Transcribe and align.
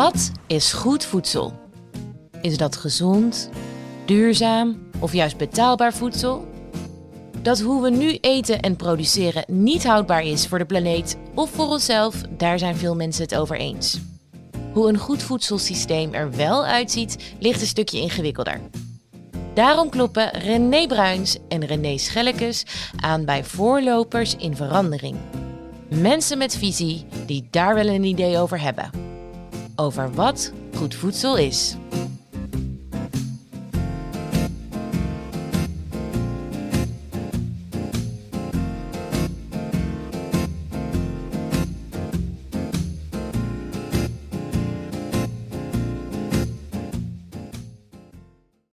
Wat 0.00 0.30
is 0.46 0.72
goed 0.72 1.04
voedsel? 1.04 1.52
Is 2.40 2.56
dat 2.56 2.76
gezond, 2.76 3.50
duurzaam 4.06 4.78
of 4.98 5.12
juist 5.12 5.36
betaalbaar 5.36 5.92
voedsel? 5.92 6.48
Dat 7.42 7.60
hoe 7.60 7.82
we 7.82 7.90
nu 7.90 8.18
eten 8.20 8.60
en 8.60 8.76
produceren 8.76 9.44
niet 9.46 9.84
houdbaar 9.86 10.22
is 10.22 10.46
voor 10.46 10.58
de 10.58 10.64
planeet 10.64 11.16
of 11.34 11.50
voor 11.50 11.66
onszelf, 11.66 12.20
daar 12.36 12.58
zijn 12.58 12.76
veel 12.76 12.94
mensen 12.94 13.22
het 13.22 13.34
over 13.34 13.56
eens. 13.56 14.00
Hoe 14.72 14.88
een 14.88 14.98
goed 14.98 15.22
voedselsysteem 15.22 16.14
er 16.14 16.36
wel 16.36 16.64
uitziet, 16.64 17.34
ligt 17.38 17.60
een 17.60 17.66
stukje 17.66 18.00
ingewikkelder. 18.00 18.60
Daarom 19.54 19.88
kloppen 19.88 20.30
René 20.30 20.86
Bruins 20.86 21.38
en 21.48 21.66
René 21.66 21.98
Schellekes 21.98 22.64
aan 22.96 23.24
bij 23.24 23.44
voorlopers 23.44 24.36
in 24.36 24.56
verandering. 24.56 25.16
Mensen 25.88 26.38
met 26.38 26.56
visie 26.56 27.06
die 27.26 27.48
daar 27.50 27.74
wel 27.74 27.88
een 27.88 28.04
idee 28.04 28.38
over 28.38 28.60
hebben. 28.60 29.09
Over 29.80 30.12
wat 30.14 30.52
goed 30.76 30.94
voedsel 30.94 31.36
is. 31.36 31.76